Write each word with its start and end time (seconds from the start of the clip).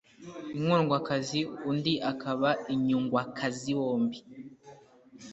inkundwakazi 0.57 1.39
undi 1.69 1.93
akaba 2.11 2.49
inyungwakazi 2.73 3.71
bombi 3.79 4.19